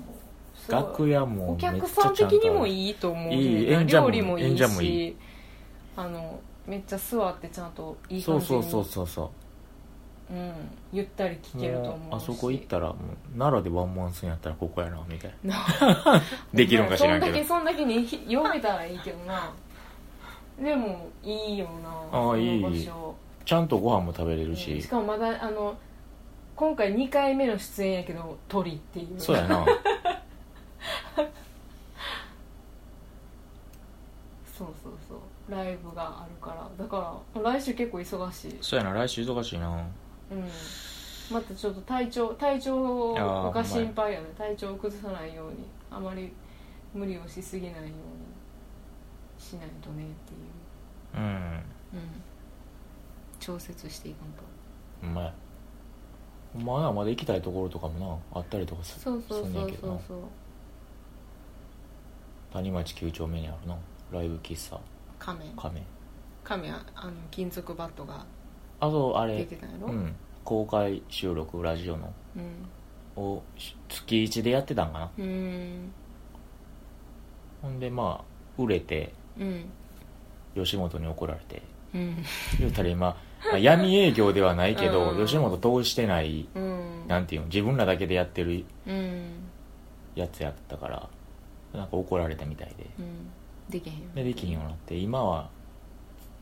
[0.69, 5.17] 楽屋もお客さん的にもいいいと思ういいね演者も料理もいいし
[5.95, 9.31] あのめっちゃ座ってちゃんといい感じにそうそうそうそ
[10.31, 10.37] うう。
[10.37, 10.53] ん、
[10.91, 12.93] ゆったり聴けると思うあそこ行ったら
[13.37, 15.55] 奈良でワンマンするんやったらここやなみたいな。
[15.55, 16.21] な
[16.53, 17.31] できるんか知らんけど。
[17.31, 19.53] そんだけそんだけにひ読めたらいいけどな。
[20.59, 21.67] でもいいよ
[22.11, 22.89] なああいい。
[23.45, 24.81] ちゃんとご飯も食べれるうんし。
[24.81, 25.75] しかもまだあの
[26.55, 29.19] 今回2回目の出演やけど鳥っていう。
[29.19, 29.63] そうやな
[34.57, 35.17] そうそうそう
[35.49, 36.69] ライブがあるから。
[36.77, 38.57] だから来週結構忙しい。
[38.61, 39.69] そうやな来週忙しいな。
[40.31, 40.49] うん。
[41.31, 43.13] またちょっと体調体調
[43.51, 44.27] が心配やね。
[44.37, 45.57] 体調を崩さないように。
[45.91, 46.31] あまり
[46.93, 47.91] 無理をしすぎないように
[49.37, 50.35] しないとねってい
[51.13, 51.23] う、うん。
[51.23, 51.61] うん、
[53.39, 54.43] 調節していかんと。
[55.01, 55.33] ほんまや。
[56.53, 60.19] ほんまはまだ行きたいところとかもなあったりとかすそうそうそうそうそう。
[62.53, 63.77] 谷町9丁目にあるな。
[64.11, 64.79] ライブ喫茶
[65.25, 65.51] 亀。
[65.57, 65.83] 亀。
[66.43, 68.23] 亀はあの金属バットが。
[68.79, 69.87] あとあ出れてたんやろ？
[69.87, 70.15] うん。
[70.43, 72.13] 公開収録ラジオの。
[72.35, 73.23] うん。
[73.23, 75.11] をし月1でやってたんかな。
[75.17, 75.91] うん。
[77.63, 79.11] ほんでまあ売れて。
[79.39, 79.65] うん。
[80.53, 81.63] 吉本に怒られて。
[81.95, 82.23] うん。
[82.59, 83.17] 言うたら今、ま
[83.53, 85.25] あ闇営業ではないけど、うん。
[85.25, 87.07] 吉本通してないうん。
[87.07, 89.31] なんていうの自分らだけでやってるうん。
[90.13, 91.09] やつやったから
[91.73, 92.85] なんか怒られたみたいで。
[92.99, 93.05] うん
[93.69, 95.49] できへんよでできひんようになって今は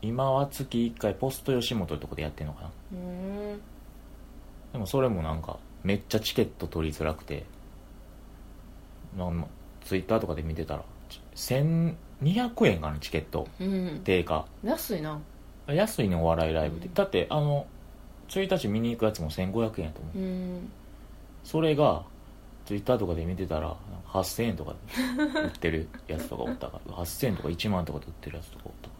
[0.02, 2.70] 今は月1回ポスト吉本ってとこでやってんのかな。
[2.92, 3.60] うん
[4.72, 7.44] でもそれもなんかめっちゃチケット取りづらくて。
[9.16, 9.46] なんま
[9.84, 11.94] ツイッターとかで見てたらち1200
[12.66, 13.46] 円かなチケット。
[13.60, 14.46] うん定価。
[14.64, 15.20] 安いな。
[15.68, 16.94] 安いねお笑いライブって、うん。
[16.94, 17.66] だってあの
[18.28, 20.68] 1日見に行くやつも1500円やと思う、うん。
[21.44, 22.02] それが
[22.64, 26.80] ツイッターとかで見てたら8000円とかで売ってるやつとかおったか。
[26.88, 28.88] ら8000円とか1万とかで売ってるやつとかおった。
[28.88, 28.94] か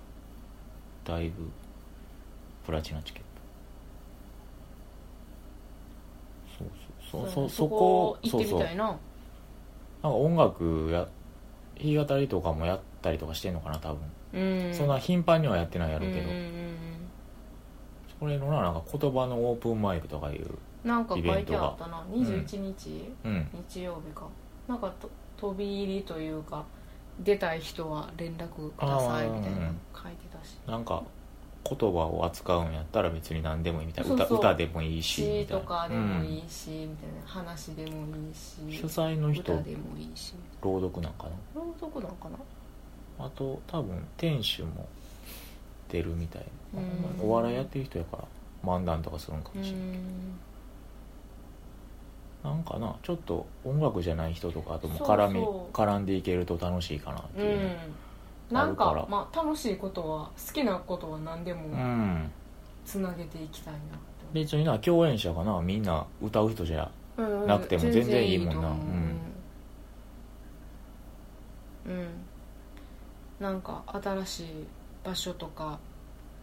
[1.13, 1.51] らだいぶ
[2.67, 3.29] プラチナチケット。
[6.59, 6.69] そう
[7.11, 7.31] そう。
[7.31, 8.89] そうそそこ行ってみたいな。
[8.89, 8.97] そう
[10.03, 10.11] そう。
[10.11, 11.09] なんか音楽や
[11.77, 13.99] 弾き語りとかもやったりとかしてんのかな多分、
[14.67, 14.75] うん。
[14.75, 16.29] そんな頻繁にはやってないやろうけど、
[18.21, 22.05] それのななんか言葉のオープンマイクとかいうなんか書いてあったな。
[22.11, 23.49] 21日、うん。
[23.69, 24.27] 日曜日か。
[24.69, 26.65] なんかと飛び入りというか
[27.21, 30.57] 出たい人は連絡くださいみたいなの書いてたし。
[30.67, 31.03] なんか
[31.67, 34.15] 言葉を扱うんやったら別に何でもいいみたいな。
[34.15, 37.27] 歌歌でもいいしみ詩とかでもいうんいし、みたいな。
[37.27, 40.35] 話でもいいし主催の人歌でもいいし。
[40.63, 42.37] 朗読なんか朗読なんかな？
[43.19, 44.87] なあと多分店主も
[45.89, 46.43] 出るみたい
[46.75, 47.29] うん。
[47.29, 48.25] お笑いやってる人やから
[48.63, 49.95] 漫談とかするんかうもしれない、ん
[52.45, 57.77] なんかなちょっと音楽じゃない人とかともそう絡みそう絡んでいけると楽しいかなってういう、ん
[58.51, 58.67] なん。
[58.67, 62.31] あるかまあ楽しいことは好きなことは何でもうん。
[62.85, 63.87] つなげていきたいなって。
[64.35, 67.47] 別にな共演者がなみんな歌う人じゃ思ううん。
[67.47, 68.61] なくても全然いいもんな。
[68.61, 68.77] と思う。
[71.87, 72.09] うん、うん。
[73.41, 74.67] なんか新しい
[75.03, 75.79] 場所とか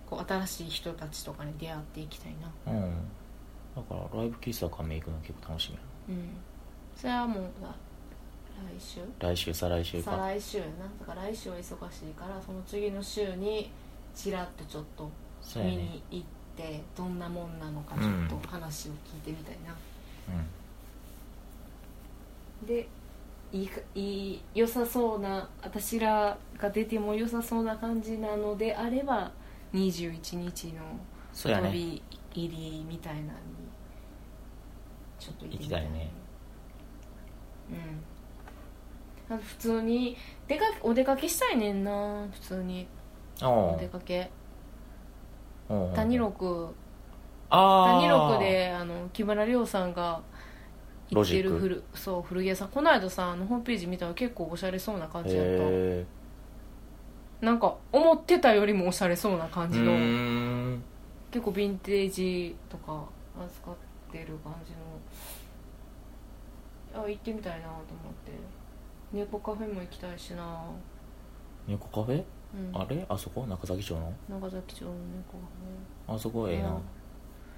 [0.10, 2.34] こう新しい人たちとかに出会っていきたい
[2.66, 2.74] な。
[2.74, 2.94] うん。
[3.76, 6.30] だからライブ喫茶亀行くの結構楽しみやうん。
[6.96, 7.68] それはもうだ
[8.78, 9.02] 来週？
[9.20, 10.72] 来週再来週再か来週やな。
[11.00, 11.66] だから来週は忙し
[12.10, 13.72] いからその次の週に
[14.14, 15.12] ちらっとちょっと見
[15.42, 15.76] そうやね。
[15.76, 19.74] に行ってどんなもんなのかちょっと話を聞いてみたいな、
[22.68, 22.88] で
[23.52, 29.32] いいかいい良さそうな私らが出ても良さそうな感じなのであれば
[29.74, 30.84] 21日の
[31.34, 31.70] そうやね。
[31.70, 33.34] 飛び入りみたいなのに
[35.22, 36.10] ちょっと行きたいね。
[39.30, 39.38] うん。
[39.38, 42.28] 普通に出かけお出かけしたいねんな。
[42.32, 42.88] 普通に。
[43.44, 44.32] おお出かけ。
[45.70, 46.74] お谷六。
[47.52, 50.22] 谷六であの木村亮さんが
[51.12, 52.70] 行ってる古そう古着屋さん。
[52.70, 56.06] この間さあのホームページ見たら結構おしゃれそうな感じやった、へ
[57.42, 60.84] なんか思ってたよりもおしゃれそうな感えじの、ん。
[61.30, 63.06] 結構ヴィンテージとか
[63.40, 63.76] 扱っ
[64.12, 64.78] てる感じの
[66.94, 67.84] あ行ってみたいなと思っ
[68.26, 68.32] て。
[69.14, 70.64] 猫カフェも行きたいしな。
[71.68, 72.24] 猫カフェ？
[72.54, 72.82] うん。
[72.82, 73.06] あれ？
[73.10, 73.46] あそこ？
[73.46, 74.14] 中崎町の？
[74.30, 75.38] 長崎町の猫
[76.08, 76.70] カあそこええな。
[76.70, 76.82] うん。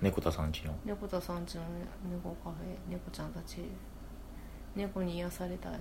[0.01, 0.73] 猫田さんちの？
[0.73, 1.63] フェ猫田さんちの
[2.11, 2.91] 猫カフェ。
[2.91, 3.61] 猫ちゃんたち。
[4.75, 5.73] 猫に癒されたい。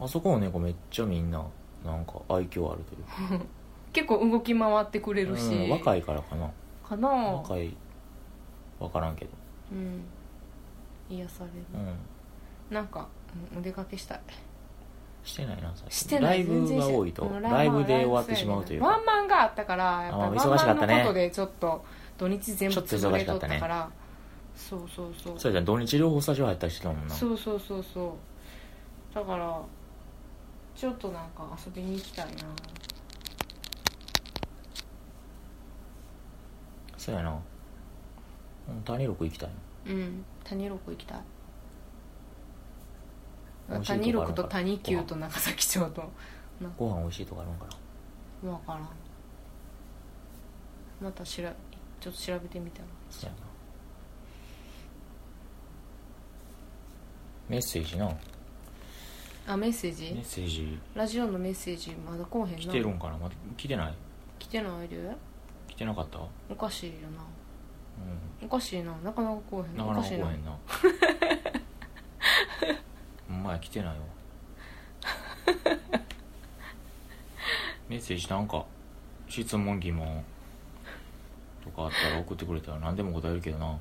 [0.00, 1.44] あそこの猫めっちゃみんな
[1.84, 3.44] なんか愛嬌あるというか。
[3.92, 6.50] 結構動き回ってくれるし、うん若いからかな。
[6.82, 7.08] かな。
[7.08, 7.76] 若い。
[8.78, 9.30] 分からんけど。
[9.72, 10.02] うん。
[11.08, 11.96] 癒される、うん
[12.70, 13.06] なんか、
[13.52, 14.20] うんお出かけしたい。
[15.24, 15.90] してないな最近。
[15.90, 16.38] してない。
[16.38, 17.22] ライブが多いと。
[17.22, 18.86] うんライブで終わってしまうというか。
[18.86, 20.94] ワンマンがあったからやっぱワン忙しかったね。
[20.94, 21.84] マンのことでちょっと
[22.16, 23.90] 土日全部潰れとったから。
[24.56, 25.38] そうそうそう。
[25.38, 27.14] そうじゃん土日両方スタジオ入ったりしてたもんな。
[27.14, 28.16] そうそうそうそ
[29.12, 29.14] う。
[29.14, 29.60] だから
[30.74, 32.32] ちょっとなんか遊びに行きたいな。
[36.96, 37.38] そうやな。
[38.68, 39.50] うん谷六行きたい。
[39.88, 41.18] うん谷六行きたい
[43.84, 46.10] 谷六と谷九と長崎町と。
[46.78, 47.66] ご飯美味しいとかあるんか
[48.44, 48.50] な。
[48.50, 48.88] 分からん。
[51.00, 51.52] またしら
[52.00, 53.42] ちょっと調べてみたらそうやな。
[57.48, 58.10] メッセージな。
[59.48, 60.12] あメッセージ？
[60.14, 60.78] メッセージ。
[60.94, 62.58] ラジオのメッセージまだ来おへんな。
[62.58, 63.18] 来てるんかな？
[63.18, 63.94] まだ来てない？
[64.38, 64.96] 来てないで。
[65.68, 66.20] 来てなかった？
[66.50, 67.22] おかしいよな。
[68.42, 68.92] うおかしいな。
[69.04, 70.58] なかなか来おへんんなかなか来おへんな
[73.28, 73.94] ほんまや来てないわ。
[77.88, 78.64] メッセージなんか
[79.28, 80.24] 質問疑問。
[81.66, 83.76] とかあったら送ってくれたら何でも答えるけどな。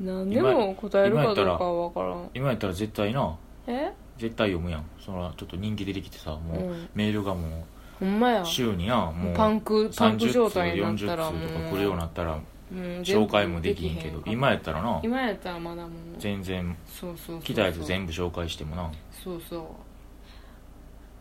[0.00, 2.30] 何でも答えるかどうかは分からん。
[2.34, 3.92] 今やったら絶対なえ？
[4.16, 4.84] 絶対読むやん。
[5.04, 6.88] そらちょっと人気出てきてさもう、うん。
[6.94, 7.64] メールがも
[7.98, 8.42] ほんまや。
[8.42, 15.00] う週になもうパンクパンク30状通態になった40ら通とか来るようになったらうん紹介もできへんけど今やったらな。
[15.02, 15.90] 今やったらまだもう。
[16.18, 18.90] 全然そうそうそう来たやつ全部紹介してもな。
[19.12, 19.62] そうそう。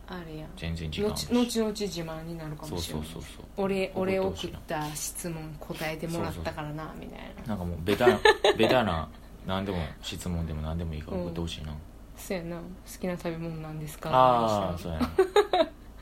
[0.09, 0.47] あれや。
[0.55, 3.07] 全然時間後々自慢になるかそうもしれない。
[3.07, 7.47] そうそうそう俺俺送った質問答えてもらったからなみたいな。
[7.47, 8.19] なんかもうベタな
[8.57, 9.07] ベタな
[9.45, 11.73] 何でも質問でも何でもいいから送ってほしいな、
[12.17, 12.57] そうやな。
[12.57, 12.61] 好
[12.99, 14.09] きな食べ物なんですか？
[14.13, 15.09] ああそうやな。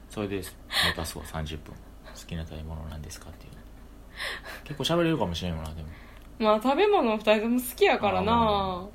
[0.09, 0.49] それで持
[0.95, 1.73] たすわ30分。
[1.73, 3.53] 好きな食べ物なんですかっていう
[4.63, 5.87] 結構喋れるかもしれんよなでも。
[6.39, 8.85] まあ食べ物二人とも好きやからな。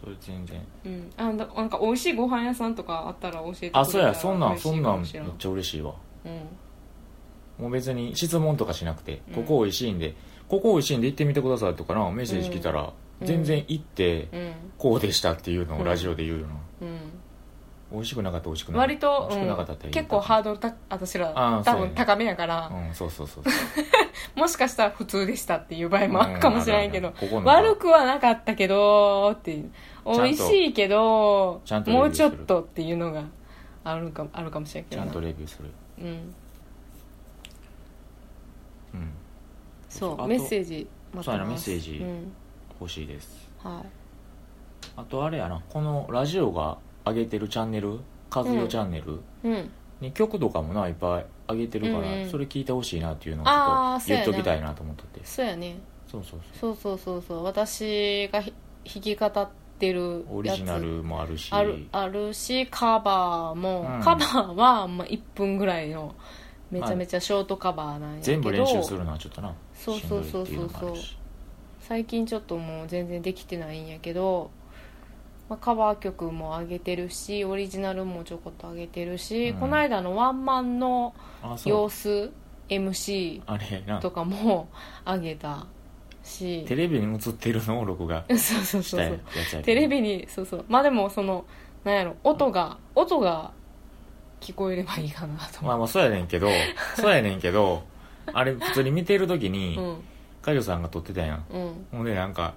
[0.00, 0.66] それ全然。
[0.84, 1.10] うん。
[1.16, 5.94] あだなんか美味しいご飯屋さんとかあったら教えてくれたらあそうやそんなんそんなんめっちゃ嬉しいわ。
[6.24, 7.64] うん。
[7.64, 9.34] もう別に質問とかしなくて、うん。
[9.34, 10.14] ここ美味しいんで
[10.48, 13.26] ここ美味しいんで行ってみてくださいとかなメッセージ来たら、うん。
[13.26, 14.52] 全然行って、うん。
[14.76, 16.58] こうでしたっていうのうんをラジオで言うよな、うん
[17.94, 23.44] 美味しくなかったら美味しくなかった割と、うん結構ハードルた私ら多分高めやから、うんそうそうそう
[24.38, 29.70] もしかしたら普通でしたっていう場合もあるかもしれないけど、うん悪くはなかったけどっていう。
[30.06, 33.22] 美味しいけどもうちょっとっていうのが
[33.84, 35.70] あるかあるかもしれんけちゃんどなとレビューする。
[35.98, 36.06] うん。
[36.06, 36.10] う
[39.02, 39.10] ん。
[39.88, 41.70] そうメッセージ待ってそうやなます。
[41.70, 42.32] メッセージうん。
[42.80, 43.48] 欲しいです。
[43.62, 43.86] はい。
[44.96, 48.00] あとあれやなこのラジオが上げてるチャンネル
[48.34, 49.70] 和代チャンネルうん。
[50.00, 52.30] に曲とかもないっぱい上げてるから、うんうん。
[52.30, 55.20] それ聞いてほしいなっていうのをちょっとあーそうやっときたいなと思っとって。
[55.24, 55.76] そうやね。
[56.10, 56.76] そうそうそう。
[56.76, 57.44] そうそうそうそう。
[57.44, 58.52] 私がひ
[58.86, 61.52] 弾き語ってるオリジナルもあるし。
[61.52, 64.00] あるあるしカバーも、うん。
[64.02, 66.14] カバーはまあ1分ぐらいの
[66.70, 68.22] めちゃめちゃショートカバーなんやけど。
[68.24, 69.54] 全部練習するのはちょっとな。
[69.74, 70.46] そうそうそうそうそう。
[70.46, 71.16] しんどいっていのもあるし。
[71.80, 74.50] 最近ちょっともう全然できてないんやけど、
[75.48, 79.58] まあ、カバー曲も上げてるしオリジナルもちょこっと上げてるし、うん。
[79.58, 81.72] この間のワンマンのあそう。
[81.72, 82.32] 様子
[82.68, 84.68] MC あれなとかも
[85.04, 85.66] 上げた
[86.22, 86.64] し。
[86.66, 87.80] テレビに映ってるの？
[87.80, 88.24] を録画。
[88.30, 90.64] そうそうそうしたやそうつやけどテレビにそうそう。
[90.68, 91.44] まあでもその
[91.84, 93.52] なんやろ音が音が
[94.40, 96.48] 聞こえればいいかなと思まあまあそうやねんけど
[96.96, 97.82] そうやねんけど
[98.32, 100.04] あれ普通に見てる時にううん。
[100.40, 101.44] カジョさんが撮ってたやん。
[101.50, 101.86] うん。
[101.92, 102.54] ほんでなんか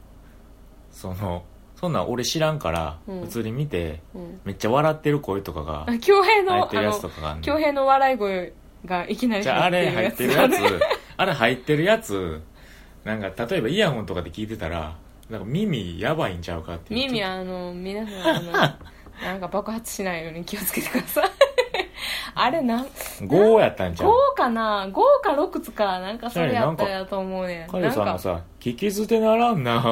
[0.91, 1.43] その
[1.79, 3.21] そんなん俺知らんからうん。
[3.21, 4.41] 普通に見てうん。
[4.43, 7.43] めっちゃ笑ってる声とかがあ恭平入のあってるやつとのかがあんねん。
[7.43, 8.53] 恭平の笑い声
[8.85, 10.53] がいきなりじゃああれ入ってるやつ。
[11.17, 12.41] あれ入ってるやつ
[13.03, 14.95] なんか例えばイヤホンとかで聞いてたら
[15.29, 16.99] なんか耳やばいんちゃうかっていう。
[17.07, 18.51] 耳あの皆さんあの
[19.21, 21.29] なんか爆発しないように気をつけてください。
[22.35, 27.67] あれなん5やったんちゃ5うかな5か6つかなんかそれやったやと思うねん。
[27.67, 29.83] カジなさんがさ「聞き捨てならんな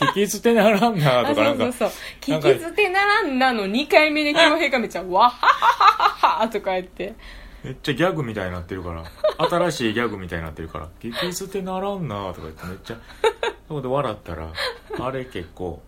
[0.00, 1.64] 聞き捨てならんなあとかなんか。
[1.64, 1.98] そうそうそう。
[2.20, 7.14] 聞き捨てならんなの2回目で恭平がめっちゃ「わはははは」とか言って
[7.62, 9.04] めっちゃギャグみたいになってるから
[9.48, 12.96] 新しいギャグみたいになってるから「聞き捨てならんな」とか言ってめっちゃ
[13.68, 14.48] そこで笑ったら
[14.98, 15.82] あれ結構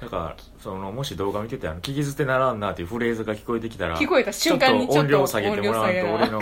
[0.00, 6.38] だからそのもし動画見てたら「聞き捨てならんな」っていうフレーズが聞こえてきたら聞こえた瞬間にちょっと音量下げてもらわんと俺の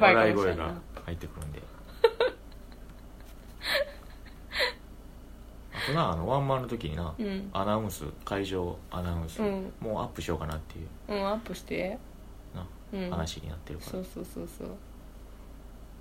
[0.00, 0.74] 笑い声が
[1.06, 1.62] 入ってくるんで
[5.82, 7.50] あとなあのワンマンの時にな、うん。
[7.52, 9.72] アナウンス会場アナウンス、うん。
[9.80, 10.86] もうアップしようかなっていう。
[11.08, 11.98] うんアップして。
[12.54, 13.10] な、うん。
[13.10, 13.90] 話になってるから。
[13.92, 14.68] そうそうそうそう。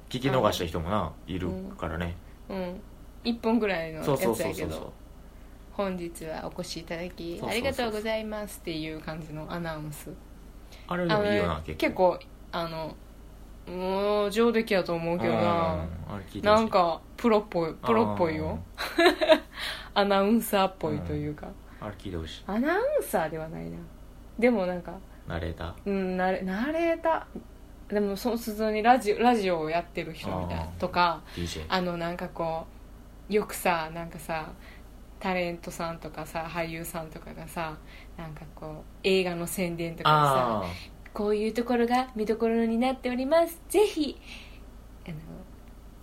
[0.09, 1.39] 聞き逃した人もない。
[1.39, 2.15] るからね、
[2.49, 2.81] うん。
[3.23, 4.67] 1本ぐらいのやつそうそうやそうそう。
[4.67, 4.93] けど
[5.71, 10.11] 本日はお越しいただきそうそうそうありがとうございますっていう感じのアナウンス。
[10.87, 12.19] あれでもいいよな結構結構
[12.51, 12.95] あの
[13.67, 15.39] もう上出来やと思うけどな。
[15.39, 15.41] うん。
[15.41, 16.59] あれ聞いてほしい。
[16.59, 18.59] なんかプロっぽいプロっぽいよ
[19.93, 21.47] アナウンサーっぽいというか、
[21.79, 22.43] あれ聞いてほしい。
[22.47, 23.77] アナウンサーではないな。
[24.39, 24.93] でもなんか
[25.27, 25.73] ナレーター？
[25.85, 27.93] うんナレナレーター。
[27.93, 32.65] でもそう普通にラジオラジオをやってる人みたいなあーとか DJ あのなんかこ
[33.29, 34.53] うよくさなんかさ
[35.19, 37.77] タレントさんとかさ俳優さんとかがさ
[38.17, 38.73] なんかこう
[39.03, 40.73] 映画の宣伝とかあさ
[41.13, 43.59] こういうところが見どころになっております。
[43.67, 44.17] ぜひ
[45.05, 45.15] あの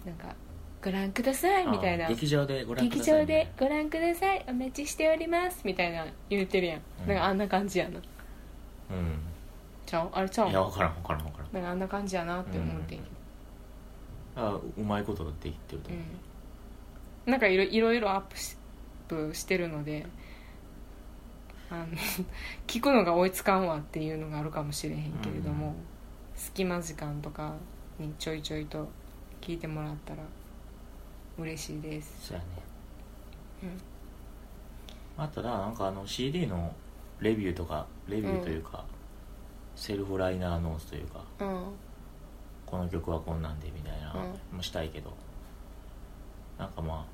[0.05, 0.35] なんか
[0.83, 2.09] ご覧くださいーみたいな。
[2.09, 7.09] 劇場でご覧く劇ださい場でご覧くださいお待ちしておりますみたいな言ってるやん、うん。
[7.09, 7.99] なんかあんな感じやな。
[7.99, 8.03] う
[9.85, 10.11] ちゃう？
[10.13, 10.49] あれちゃう？
[10.49, 11.53] んいや分からん分からん分からん。
[11.53, 12.97] なんかあんな感じやなって思って。
[12.97, 12.99] ん。
[12.99, 13.05] け
[14.37, 15.89] あうまいことできてると。
[15.89, 16.07] ど、思う、
[17.27, 18.57] うん、なんかいろいろいろアップし
[19.09, 20.07] アップしてるので
[21.71, 21.87] あの
[22.69, 25.75] 聞くのが追いつかんわっていうのがあるかもしれへんけれども、うん。
[26.37, 27.57] 隙間時間とか
[27.99, 28.89] にちょいちょいと
[29.41, 30.23] 聞いてもらったら
[31.39, 32.29] 嬉しいです。
[32.29, 32.49] そうやね。
[35.19, 35.23] うん。
[35.23, 36.73] あとななんかあの CD の
[37.21, 38.85] レビューとかレビューというか、
[39.75, 41.65] セルフライナーノースというかうん。
[42.67, 44.15] この曲はこんなんでみたいな、
[44.53, 45.17] うもしたいけど
[46.59, 47.05] なんかまあ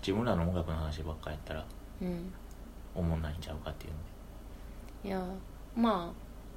[0.00, 1.64] 自分らの音楽の話ばっかやったら
[2.00, 2.32] うん。
[2.94, 4.10] おもんないんちゃうかっていうので。
[5.08, 5.24] いや
[5.76, 6.12] ま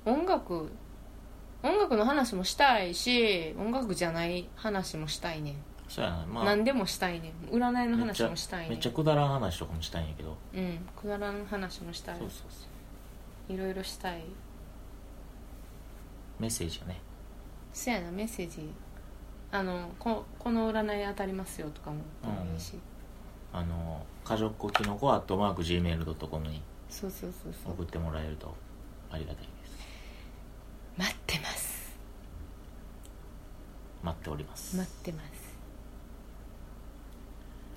[0.06, 0.70] あ音楽
[1.64, 5.56] 音楽の話もしたいし音楽じゃない話もしたいねん、
[5.94, 6.26] そうやな。
[6.26, 7.56] まあ何でもしたいねん。
[7.56, 8.70] 占いの話もしたいねん。
[8.72, 12.18] めっちゃくだらん話とかもしたいんやけど、うんくだらん話もしたい。
[12.18, 12.66] そうそうそ
[13.48, 13.54] う。
[13.54, 14.24] いろいろしたい。
[16.40, 17.00] メッセージをね。
[17.72, 18.68] そやなメッセージ。
[19.52, 21.98] あのここの占い当たりますよとかも
[22.52, 22.80] いいし、
[23.54, 27.74] あのかじょっこきのこアットマーク Gmail.com にそうそうそうそう。
[27.74, 28.52] 送ってもらえると
[29.12, 29.78] ありがたいです。
[30.98, 31.96] 待ってます。
[34.02, 34.76] 待っております。
[34.76, 35.43] 待ってます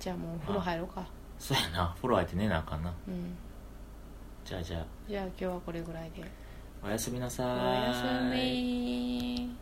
[0.06, 1.04] じゃあもうお風呂入ろうか。
[1.36, 1.92] そうやな。
[1.96, 2.94] 風呂入って寝なあかんな。
[3.08, 3.36] うん。
[4.44, 4.86] じゃあじゃあ。
[5.08, 6.22] じゃあ今日はこれぐらいで。
[6.80, 7.46] おやすみなさい。
[7.88, 9.56] やすみ